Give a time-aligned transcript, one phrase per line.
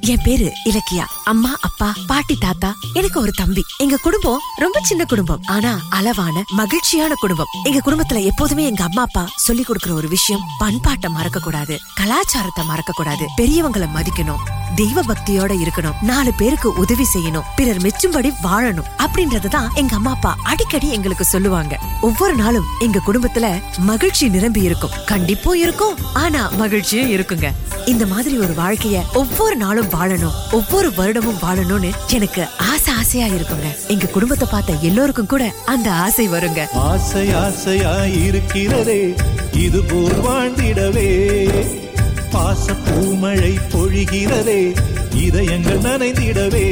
[0.00, 1.04] என் பேரு இலக்கியா.
[1.24, 3.62] அம்மா அப்பா பாட்டி தாத்தா எனக்கு ஒரு தம்பி.
[3.78, 5.42] எங்க குடும்பம் ரொம்ப சின்ன குடும்பம்.
[5.46, 7.46] ஆனா அளவான மகிழ்ச்சியான குடும்பம்.
[7.62, 12.92] எங்க குடும்பத்துல எப்போதுமே எங்க அம்மா அப்பா சொல்லி கொடுக்கிற ஒரு விஷயம் பண்பாட்டை மறக்க கூடாது கலாச்சாரத்தை மறக்க
[12.92, 14.59] கூடாது பெரியவங்களை மதிக்கணும்.
[14.76, 16.02] தெய்வ பக்தியோட இருக்கணும்.
[16.02, 17.42] நாலு பேருக்கு உதவி செய்யணும்.
[17.56, 18.84] பிறர் மெச்சும்படி வாழணும்.
[18.98, 21.78] அப்படின்றதுதான் எங்க அம்மா அப்பா அடிக்கடி எங்களுக்கு சொல்லுவாங்க.
[22.00, 24.90] ஒவ்வொரு நாளும் எங்க குடும்பத்துல மகிழ்ச்சி நிரம்பி இருக்கும்.
[25.06, 25.96] கண்டிப்பும் இருக்கும்.
[26.14, 27.50] ஆனா மகிழ்ச்சியும் இருக்குங்க.
[27.86, 30.34] இந்த மாதிரி ஒரு வாழ்க்கைய ஒவ்வொரு நாளும் வாழணும்.
[30.50, 33.86] ஒவ்வொரு வருடமும் வாழணும்னு எனக்கு ஆசை ஆசையா இருக்குங்க.
[33.88, 36.72] எங்க குடும்பத்தை பார்த்த எல்லோருக்கும் கூட அந்த ஆசை வருங்க.
[36.74, 39.14] ஆசை ஆசையா இருக்கிறதே.
[39.52, 41.88] இது போல் வாழ்ந்திடவே.
[42.32, 44.74] பாச பூமழை பொழிகிறதே
[45.14, 46.68] இதயங்கள் நனைந்திடவே.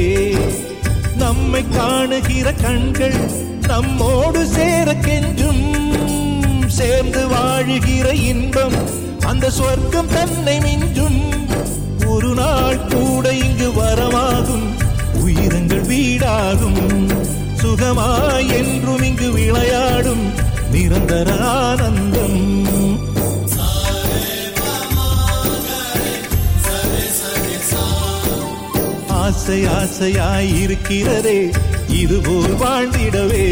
[1.15, 3.19] நம்மை காணுகிற கண்கள்
[3.67, 5.63] நம்மோடு சேரக்கென்றும்
[6.67, 8.77] சேர்ந்து வாழுகிற இன்பம்
[9.19, 11.19] அந்த சொர்க்கம் தன்னை மிஞ்சும்.
[12.05, 14.67] ஒரு நாள் கூட இங்கு வரமாகும்
[15.25, 17.11] உயிரங்கள் வீடாகும்.
[17.61, 20.31] சுகமாய் என்றும் இங்கு விளையாடும்
[20.71, 22.68] நிரந்தர ஆனந்தம்.
[29.29, 31.53] ஆசை ஆசையாயிருக்கிறதே
[31.87, 33.47] இதுபோல் வாழ்ந்திடவே.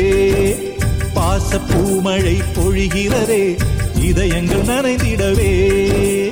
[1.15, 3.57] பாச பூமழை பொழிகிறதே
[4.01, 6.26] இதயங்கள் நனைந்திடவே.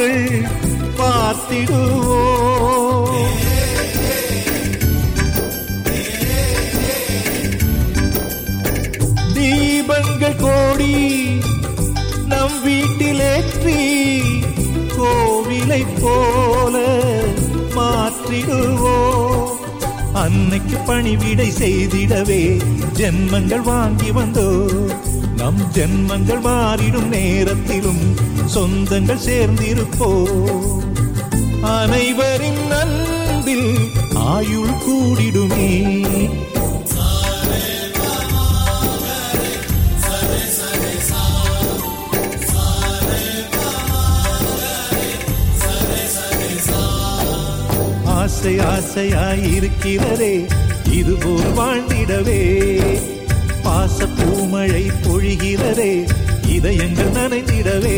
[0.00, 0.44] நாங்கள்
[0.98, 1.58] பார்த்திடுவோம்.
[9.34, 10.94] தீபங்கள் கோடி
[12.32, 13.78] நம் வீட்டிலேற்றி
[14.96, 16.76] கோவிலை போல
[17.76, 19.46] மாற்றிடுவோம்.
[20.22, 22.42] அன்னைக்கு பணிவிடை செய்திடவே
[22.98, 24.48] ஜென்மங்கள் வாங்கி வந்தோ
[25.38, 28.02] நம் ஜென்மங்கள் மாறிடும் நேரத்திலும்
[28.54, 30.10] சொந்தங்கள் சேர்ந்திருப்போ.
[31.62, 33.76] அனைவரின் அன்பில்
[34.14, 35.68] ஆயுள் கூடிடுமே.
[48.04, 50.48] ஆசை ஆசையாயிருக்கிறதே
[50.90, 52.40] இதுபோல் வாழ்ந்திடவே.
[53.62, 56.08] பாச பூமழை பொழிகிறதே
[56.50, 57.96] இதயங்கள் நனைந்திடவே.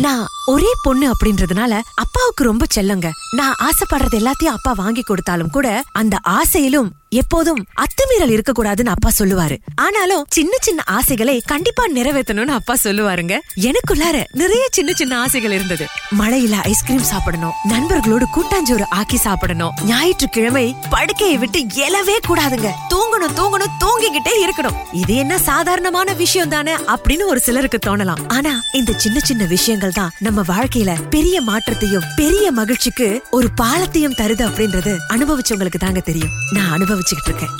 [0.00, 1.80] நான் ஒரே பொண்ணு அப்படின்றதுனால
[2.18, 3.08] அப்பாவுக்கு ரொம்ப செல்லங்க.
[3.30, 5.66] நான் ஆசைப்படுறது எல்லாத்தையும் அப்பா வாங்கி கொடுத்தாலும் கூட
[6.00, 6.88] அந்த ஆசையிலும்
[7.20, 9.56] எப்போதும் அத்துமீறல் இருக்க கூடாதுன்னு அப்பா சொல்லுவாரு.
[9.74, 13.34] ஆனாலும் சின்ன சின்ன ஆசைகளை கண்டிப்பா நிறைவேற்றணும்னு அப்பா சொல்லுவாருங்க.
[13.68, 15.86] எனக்குள்ளார நிறைய சின்ன சின்ன ஆசைகள் இருந்தது.
[16.18, 17.54] மழையில ஐஸ்கிரீம் சாப்பிடணும்.
[17.70, 19.72] நண்பர்களோடு கூட்டாஞ்சோறு ஆக்கி சாப்பிடணும்.
[19.84, 22.72] ஞாயிற்றுக்கிழமை படுக்கையை விட்டு எழவே கூடாதுங்க.
[22.94, 24.76] தூங்கணும் தூங்கணும் தூங்கிக்கிட்டே இருக்கணும்.
[25.04, 28.24] இது என்ன சாதாரணமான விஷயம் தானே அப்படின்னு ஒரு சிலருக்கு தோணலாம்.
[28.28, 34.46] ஆனா இந்த சின்ன சின்ன விஷயங்கள் தான் நம்ம வாழ்க்கையில பெரிய மாற்றத்தையும் பெரிய மகிழ்ச்சிக்கு ஒரு பாலத்தையும் தருது
[34.46, 36.28] அப்படின்றது அனுபவிச்சவங்களுக்கு தாங்க தெரியும்.
[36.50, 37.50] நான் அனுபவிச்சுக்கிட்டு இருக்கேன்.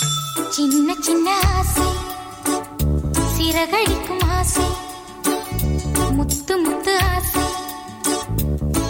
[0.51, 1.87] சின்ன சின்ன ஆசை.
[3.39, 4.65] சிறகடிக்கும் ஆசை.
[6.13, 7.43] முத்து முத்து ஆசை.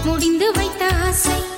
[0.05, 1.57] முடிந்து வைத்த ஆசை.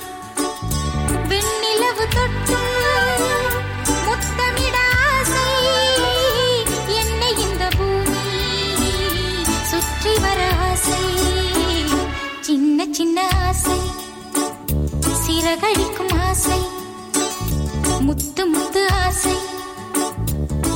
[15.51, 16.59] சிறகடிக்கும் ஆசை.
[17.99, 19.35] முத்து முத்து ஆசை.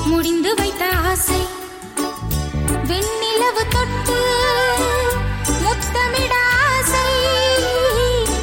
[0.06, 1.46] முடிந்து வைத்த ஆசை.
[2.84, 4.20] வெண்ணிலவு தொட்டு
[5.62, 6.36] முத்தமிட
[6.78, 7.06] ஆசை.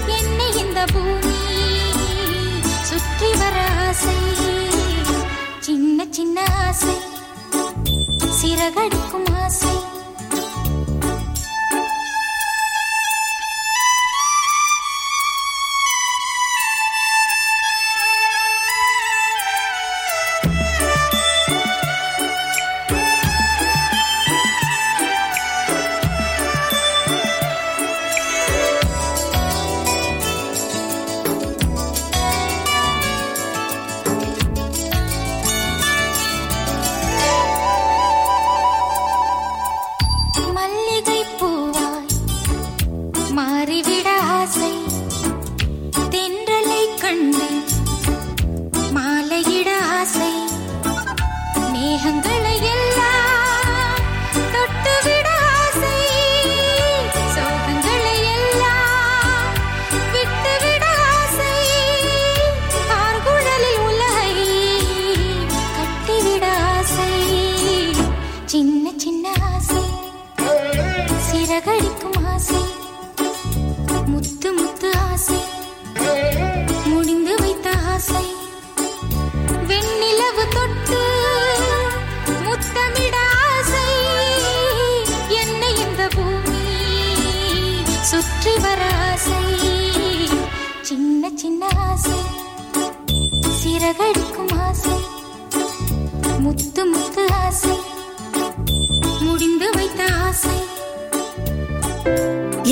[0.07, 1.39] என்னை இந்த பூமி
[2.83, 4.15] சுற்றி வர ஆசை.
[5.61, 6.95] சின்ன சின்ன ஆசை.
[8.43, 9.32] சிறகடிக்கும்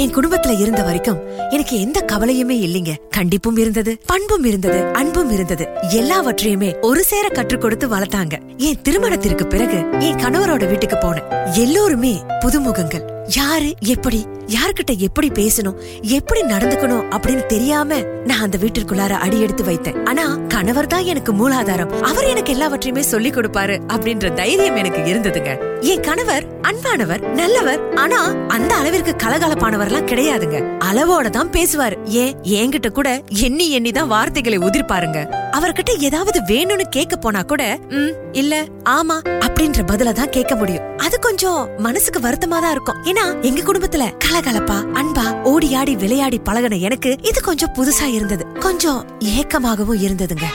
[0.01, 1.19] என் குடும்பத்துல இருந்த வரைக்கும்
[1.51, 2.95] எனக்கு எந்த கவலையுமே இல்லைங்க.
[3.17, 5.69] கண்டிப்பும் இருந்தது பண்பும் இருந்தது அன்பும் இருந்தது.
[5.91, 8.57] எல்லாவற்றையுமே ஒரு சேர கற்றுக் கொடுத்து வளர்த்தாங்க.
[8.57, 11.55] என் திருமணத்திற்கு பிறகு என் கணவரோட வீட்டுக்கு போனேன்.
[11.55, 13.09] எல்லோருமே புதுமுகங்கள்.
[13.37, 14.27] யாரு எப்படி
[14.57, 15.79] யார்கிட்ட எப்படி பேசணும்
[16.19, 17.99] எப்படி நடந்துக்கணும் அப்படின்னு தெரியாம
[18.29, 19.99] நான் அந்த வீட்டிற்குள்ளார அடி எடுத்து வைத்தேன்.
[20.05, 20.25] ஆனா
[20.55, 21.93] கணவர் தான் எனக்கு மூலாதாரம்.
[22.11, 25.53] அவர் எனக்கு எல்லாவற்றையுமே சொல்லி கொடுப்பாரு அப்படின்ற தைரியம் எனக்கு இருந்ததுங்க.
[25.93, 27.81] என் கணவர் அன்பானவர் நல்லவர்.
[27.95, 28.21] ஆனா
[28.57, 30.59] அந்த அளவிற்கு கலகலப்பானவர் எல்லாம் கிடையாதுங்க.
[30.91, 31.97] அளவோட தான் பேசுவாரு.
[32.23, 32.35] ஏன்?
[32.61, 33.09] என்கிட்ட கூட
[33.47, 35.21] எண்ணி எண்ணி தான் வார்த்தைகளை உதிர்ப்பாருங்க.
[35.59, 37.63] அவர்கிட்ட ஏதாவது வேணும்னு கேட்க போனா கூட
[38.01, 38.55] ம் இல்ல
[38.99, 39.17] ஆமா
[39.47, 40.85] அப்படின்ற பதில தான் கேட்க முடியும்.
[41.07, 43.01] அது கொஞ்சம் மனசுக்கு வருத்தமா தான் இருக்கும்.
[43.11, 44.05] ஏன்னா எங்க குடும்பத்துல
[44.41, 48.45] கலகலப்பா அன்பா ஓடி ஆடி விளையாடி பழகுன எனக்கு இது கொஞ்சம் புதுசா இருந்தது.
[48.61, 50.47] கொஞ்சம் ஏக்கமாகவும் இருந்ததுங்க.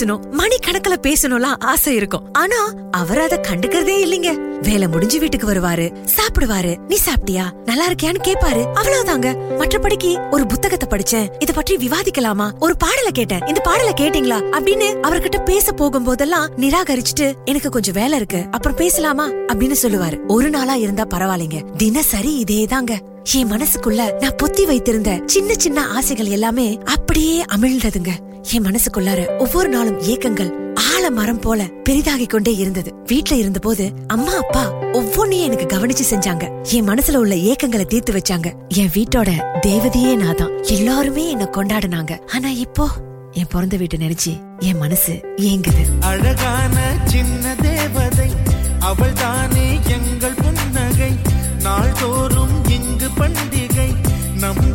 [0.00, 2.32] பேசணும் மணிக்கணக்கில பேசணும்லாம் ஆசை இருக்கும்.
[2.32, 2.56] ஆனா
[2.90, 4.58] அவர் அத கண்டுக்கிறதே இல்லைங்க.
[4.62, 6.76] வேலை முடிஞ்சு வீட்டுக்கு வருவாரு சாப்பிடுவாரு.
[6.88, 7.42] நீ சாப்பிட்டியா?
[7.64, 8.66] நல்லா இருக்கியான்னு கேப்பாரு.
[8.74, 9.36] அவ்வளவுதாங்க.
[9.58, 11.28] மற்றபடிக்கு ஒரு புத்தகத்தை படிச்சேன்.
[11.38, 12.50] இத பற்றி விவாதிக்கலாமா?
[12.58, 13.46] ஒரு பாடலை கேட்டேன்.
[13.46, 14.34] இந்த பாடலை கேட்டீங்களா?
[14.34, 18.44] அப்படின்னு அவர்கிட்ட பேச போகும் போதெல்லாம் நிராகரிச்சுட்டு எனக்கு கொஞ்சம் வேலை இருக்கு.
[18.50, 19.28] அப்புறம் பேசலாமா?
[19.28, 20.18] அப்படின்னு சொல்லுவாரு.
[20.28, 21.70] ஒரு நாளா இருந்தா பரவாயில்லைங்க.
[21.76, 22.98] தினசரி இதேதாங்க.
[23.32, 28.10] என் மனசுக்குள்ள நான் பொத்தி வைத்திருந்த சின்ன சின்ன ஆசைகள் எல்லாமே அப்படியே அமிழ்ந்ததுங்க.
[28.42, 32.94] என் மனசுக்குள்ளார ஒவ்வொரு நாளும் ஏக்கங்கள் ஆலமரம் போல பெரிதாகி கொண்டே இருந்தது.
[33.06, 36.62] வீட்ல இருந்தபோது அம்மா அப்பா ஒவ்வொன்னையும் எனக்கு கவனிச்சு செஞ்சாங்க.
[36.62, 38.52] என் மனசுல உள்ள ஏக்கங்களை தீர்த்து வச்சாங்க.
[38.68, 39.30] என் வீட்டோட
[39.66, 42.18] தேவதையே நான் தான் எல்லாருமே என்ன கொண்டாடினாங்க.
[42.34, 42.88] ஆனா இப்போ
[43.32, 45.84] என் பிறந்த வீட்டை நினைச்சு என் மனசு ஏங்குது.
[46.00, 48.30] அழகான சின்ன தேவதை
[48.78, 51.12] அவள் தானே எங்கள் புன்னகை.
[51.62, 53.94] நாள்தோறும் இங்கு பண்டிகை
[54.38, 54.72] நம்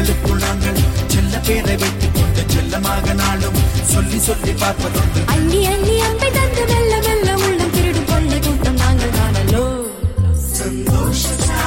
[0.00, 0.76] எங்களுக்குள் நாங்கள்
[1.06, 3.56] செல்ல பேரை வைத்துக் கொண்டு செல்லமாக நாளும்.
[3.84, 9.64] சொல்லி சொல்லி பார்ப்பதுண்டு அள்ளி அள்ளி அம்பை தந்து மெல்ல மெல்ல உள்ளம் திருடும் கொள்ளை கூட்டம் நாங்கள் காணலோ?
[10.58, 11.57] அழகான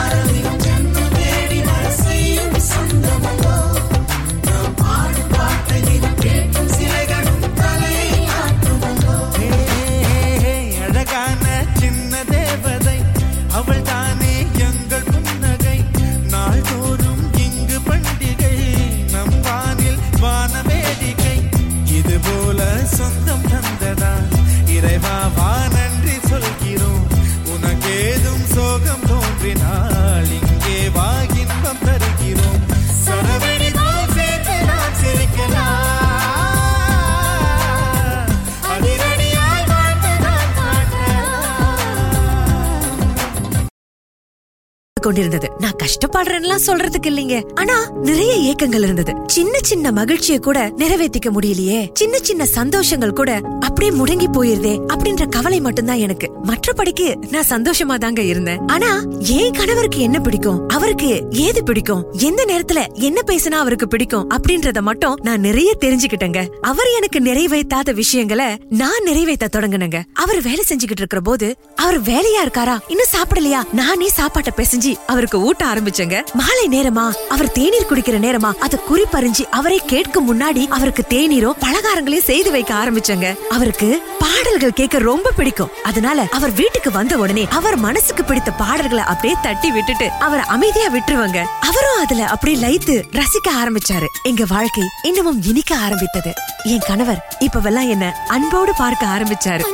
[45.22, 45.52] இருந்தது.
[45.60, 47.54] நான் கஷ்டப்படுறேன்லாம் சொல்றதுக்கு இல்லைங்க.
[47.56, 49.14] ஆனா நிறைய ஏக்கங்கள் இருந்தது.
[49.28, 51.90] சின்ன சின்ன மகிழ்ச்சியை கூட நிறைவேற்றிக்க முடியலையே.
[51.94, 56.32] சின்ன சின்ன சந்தோஷங்கள் கூட அப்படியே முடங்கி போயிருதே அப்படின்ற கவலை மட்டும்தான் எனக்கு.
[56.44, 58.60] மற்றபடிக்கு நான் சந்தோஷமா தாங்க இருந்தேன்.
[58.68, 60.68] ஆனா என் கணவருக்கு என்ன பிடிக்கும்?
[60.68, 62.06] அவருக்கு ஏது பிடிக்கும்?
[62.12, 64.30] எந்த நேரத்துல என்ன பேசினா அவருக்கு பிடிக்கும்?
[64.30, 66.48] அப்படின்றத மட்டும் நான் நிறைய தெரிஞ்சுக்கிட்டேங்க.
[66.62, 70.02] அவர் எனக்கு நிறைவேற்றாத விஷயங்களை நான் நிறைவேற்ற தொடங்குனேங்க.
[70.14, 72.78] அவர் வேலை செஞ்சுக்கிட்டு இருக்கிற போது அவர் வேலையா இருக்காரா?
[72.88, 73.74] இன்னும் சாப்பிடலையா?
[73.74, 76.18] நானே சாப்பாட்டை பிசைஞ்சு அவருக்கு ஊட்ட ஆரம்பிச்சங்க.
[76.34, 82.52] மாலை நேரமா அவர் தேநீர் குடிக்கிற நேரமா அதை குறிப்பறிஞ்சு அவரை கேட்கும் முன்னாடி அவருக்கு தேநீரோ பலகாரங்களையும் செய்து
[82.52, 83.28] வைக்க ஆரம்பிச்சங்க.
[83.50, 83.90] அவருக்கு
[84.20, 85.72] பாடல்கள் கேட்க ரொம்ப பிடிக்கும்.
[85.84, 91.40] அதனால அவர் வீட்டுக்கு வந்த உடனே அவர் மனசுக்கு பிடித்த பாடல்களை அப்படியே தட்டி விட்டுட்டு அவர் அமைதியா விட்டுருவாங்க.
[91.62, 94.10] அவரும் அதுல அப்படியே லயித்து ரசிக்க ஆரம்பிச்சாரு.
[94.24, 96.34] எங்க வாழ்க்கை இன்னமும் இனிக்க ஆரம்பித்தது.
[96.64, 99.66] என் கணவர் இப்பவெல்லாம் என்ன அன்போடு பார்க்க ஆரம்பிச்சாரு.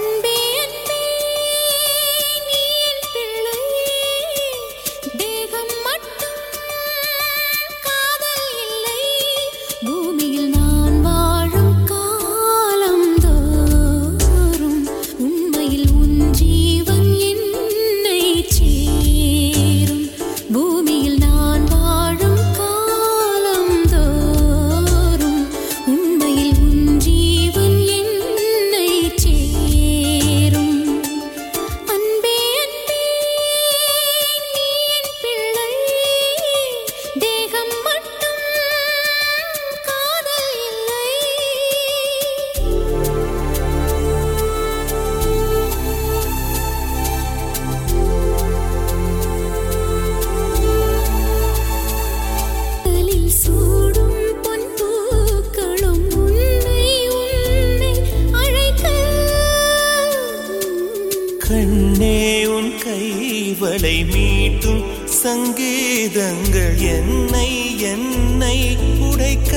[61.49, 69.51] கண்ணே உன் கைவளை மீட்டும் சங்கீதங்கள் என்னை என்னை உடைக்க.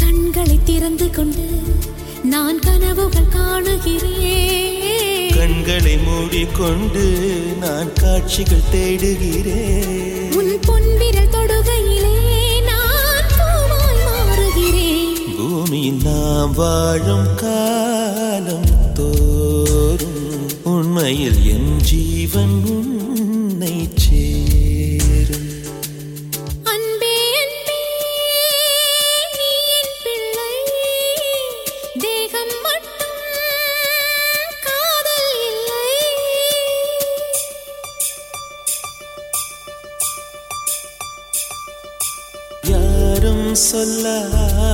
[0.00, 1.46] கண்களை திறந்து கொண்டு
[2.22, 4.12] நான் கனவுகள் காணுகிறேன்.
[5.38, 7.04] கண்களை மூடிக்கொண்டு
[7.60, 10.32] நான் காட்சிகள் தேடுகிறேன்.
[10.34, 12.16] உன் பொன்விரல் தொடுகையிலே
[12.62, 15.36] நான் பூவாய் மாறுகிறேன்.
[15.36, 17.93] பூமியில் நாம் வாழும் காலம்
[21.06, 23.72] உண்மையில் என் ஜீவன் உன்னை
[24.04, 25.48] சேரும்.
[26.72, 27.10] அன்பே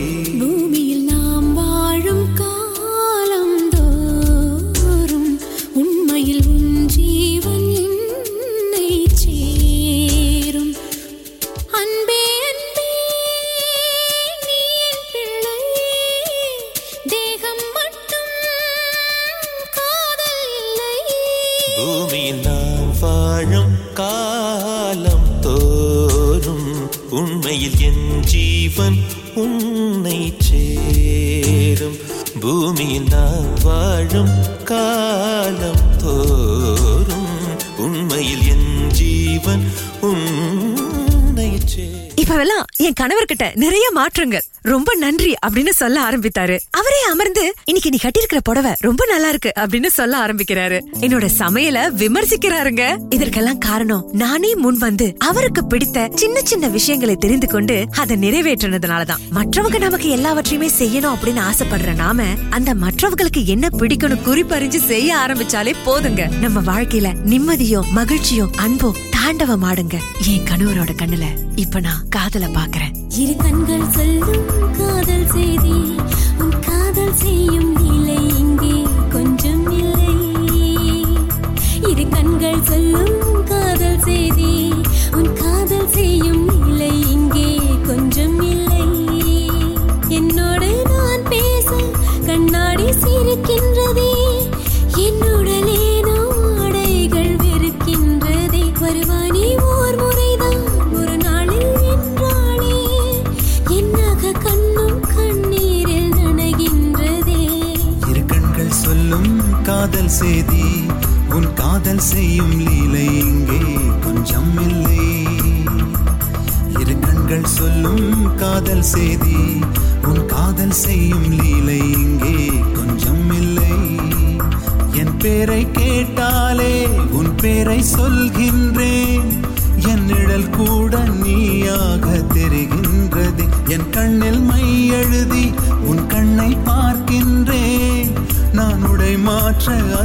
[42.17, 44.43] இப்பவெல்லாம் என் கணவர்கிட்ட நிறைய மாற்றங்கள்.
[44.63, 46.59] ரொம்ப நன்றி அப்படின்னு சொல்ல ஆரம்பித்தாரு.
[46.71, 50.81] அவரே அமர்ந்து இன்னைக்கு நீ கட்டிருக்கிற புடவை ரொம்ப நல்லா இருக்கு அப்படின்னு சொல்ல ஆரம்பிக்கிறாரு.
[51.01, 53.15] என்னோட சமையல விமர்சிக்கிறாருங்க.
[53.15, 59.79] இதற்கெல்லாம் காரணம் நானே முன் வந்து அவருக்கு பிடித்த சின்ன சின்ன விஷயங்களை தெரிந்து கொண்டு அதை நிறைவேற்றினதுனாலதான் மற்றவங்க
[59.79, 66.39] நமக்கு எல்லாவற்றையுமே செய்யணும் அப்படின்னு ஆசைப்படுற நாம அந்த மற்றவங்களுக்கு என்ன பிடிக்கணும் குறிப்பறிஞ்சு செய்ய ஆரம்பிச்சாலே போதுங்க.
[66.39, 71.25] நம்ம வாழ்க்கையில நிம்மதியும் மகிழ்ச்சியும் அன்பும் தாண்டவம் ஆடுங்க என் கணவரோட கண்ணுல
[71.57, 72.91] இப்ப நான் காதல பாக்குறேன்.
[73.19, 75.77] இரு கண்கள் சொல்லும் காதல் செய்தி
[76.39, 78.77] உன் காதல் செய்யும் நிலை இங்கே
[79.11, 80.15] கொஞ்சம் இல்லை.
[81.91, 84.51] இரு கண்கள் சொல்லும் காதல் செய்தி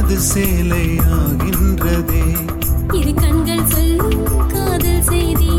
[0.08, 2.20] அது சேலையாகின்றதே.
[2.98, 5.56] இரு கண்கள் சொல்லும் காதல் செய்தி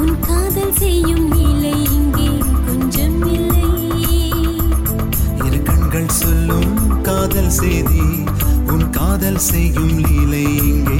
[0.00, 2.26] உன் காதல் செய்யும் நிலை இங்கே
[2.66, 3.68] கொஞ்சம் இல்லை.
[5.40, 6.72] இரு கண்கள் சொல்லும்
[7.02, 8.04] காதல் செய்தி
[8.68, 10.95] உன் காதல் செய்யும் லீலை இங்கே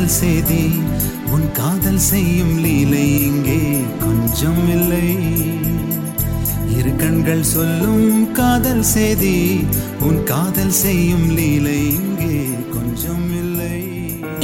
[0.00, 0.62] காதல் செய்தி
[1.34, 3.58] உன் காதல் செய்யும் லீலை இங்கே
[4.04, 5.08] கொஞ்சம் இல்லை.
[6.76, 9.36] இரு கண்கள் சொல்லும் காதல் செய்தி
[10.08, 12.38] உன் காதல் செய்யும் லீலை இங்கே
[12.74, 13.74] கொஞ்சம் இல்லை.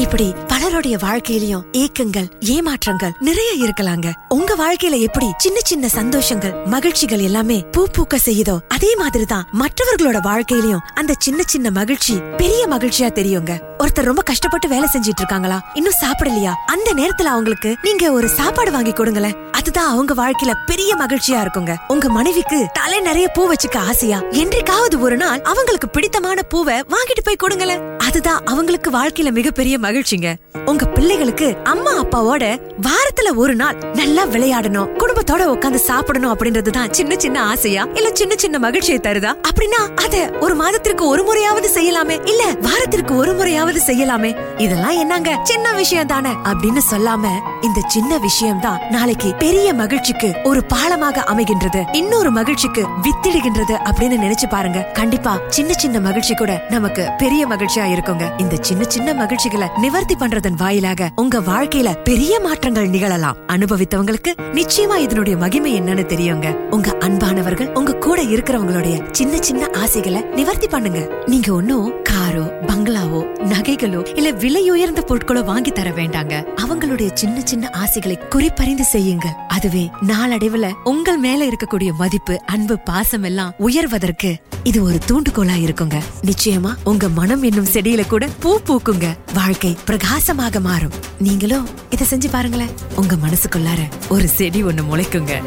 [0.04, 4.08] இப்படி பலருடைய வாழ்க்கையிலும் ஏக்கங்கள் ஏமாற்றங்கள் நிறைய இருக்கலாங்க.
[4.36, 10.84] உங்க வாழ்க்கையில எப்படி சின்ன சின்ன சந்தோஷங்கள் மகிழ்ச்சிகள் எல்லாமே பூ பூக்க செய்யுதோ அதே மாதிரிதான் மற்றவர்களோட வாழ்க்கையிலயும்
[11.00, 13.54] அந்த சின்ன சின்ன மகிழ்ச்சி பெரிய மகிழ்ச்சியா தெரியுங்க.
[13.78, 16.52] ஒருத்தர் ரொம்ப கஷ்டப்பட்டு வேலை செஞ்சிட்டு இருக்காங்களா இன்னும் சாப்பிடலையா?
[16.66, 19.34] அந்த நேரத்துல அவங்களுக்கு நீங்க ஒரு சாப்பாடு வாங்கி கொடுங்களேன்.
[19.52, 21.74] அதுதான் அவங்க வாழ்க்கையில பெரிய மகிழ்ச்சியா இருக்குங்க.
[21.88, 24.20] உங்க மனைவிக்கு தலை நிறைய பூ வச்சுக்க ஆசையா?
[24.30, 27.98] என்றைக்காவது ஒரு நாள் அவங்களுக்கு பிடித்தமான பூவை வாங்கிட்டு போய் கொடுங்களேன்.
[27.98, 30.34] அதுதான் அவங்களுக்கு வாழ்க்கையில மிகப்பெரிய மகிழ்ச்சிங்க.
[30.66, 32.44] உங்க பிள்ளைகளுக்கு அம்மா அப்பாவோட
[32.82, 34.88] வாரத்துல ஒரு நாள் நல்லா விளையாடணும்.
[34.98, 37.86] குடும்பத்தோட உட்கார்ந்து சாப்பிடணும் அப்படின்றதுதான் சின்ன சின்ன ஆசையா?
[37.94, 39.34] இல்ல சின்ன சின்ன மகிழ்ச்சியை தருதா?
[39.48, 42.28] அப்படின்னா அத ஒரு மாதத்திற்கு ஒரு முறையாவது செய்யலாமே?
[42.28, 44.60] இல்ல வாரத்திற்கு ஒரு முறையாவது செய்யலாமே.
[44.60, 45.38] இதெல்லாம் என்னங்க?
[45.42, 46.30] சின்ன விஷயம் தானே?
[46.30, 47.28] அப்படின்னு சொல்லாம
[47.60, 51.96] இந்த சின்ன விஷயம் தான் நாளைக்கு பெரிய மகிழ்ச்சிக்கு ஒரு பாலமாக அமைகின்றது.
[51.96, 54.80] இன்னொரு மகிழ்ச்சிக்கு வித்திடுகின்றது அப்படின்னு நினைச்சு பாருங்க.
[54.80, 58.40] கண்டிப்பா சின்ன சின்ன மகிழ்ச்சி கூட நமக்கு பெரிய மகிழ்ச்சியா இருக்குங்க.
[58.40, 63.36] இந்த சின்ன சின்ன மகிழ்ச்சிகளை நிவர்த்தி பண்றதன் வாயிலாக உங்க வாழ்க்கையில பெரிய மாற்றங்கள் நிகழலாம்.
[63.46, 66.52] அனுபவித்தவங்களுக்கு நிச்சயமா இதனுடைய மகிமை என்னன்னு தெரியுங்க.
[66.70, 71.08] உங்க அன்பானவர்கள் உங்க கூட இருக்கிறவங்களுடைய சின்ன சின்ன ஆசைகளை நிவர்த்தி பண்ணுங்க.
[71.26, 73.24] நீங்க ஒன்னும் காரோ பங்களாவோ
[73.56, 76.34] நகைகளோ இல்ல விலை உயர்ந்த பொருட்களோ வாங்கி தர வேண்டாங்க.
[76.56, 83.54] அவங்களுடைய சின்ன சின்ன ஆசைகளை குறிப்பறிந்து செய்யுங்கள் அதுவே நாளடைவுல உங்கள் மேல இருக்கக்கூடிய மதிப்பு அன்பு பாசம் எல்லாம்
[83.58, 86.00] உயர்வதற்கு இது ஒரு தூண்டுகோலா இருக்குங்க.
[86.22, 89.16] நிச்சயமா உங்க மனம் என்னும் செடியில கூட பூ பூக்குங்க.
[89.34, 90.92] வாழ்க்கை பிரகாசமாக மாறும்.
[91.18, 92.70] நீங்களும் இத செஞ்சு பாருங்களேன்.
[92.96, 95.42] உங்க மனசுக்குள்ளார ஒரு செடி ஒண்ணு முளைக்குங்க.